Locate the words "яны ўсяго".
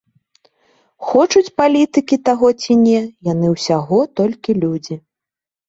3.31-4.03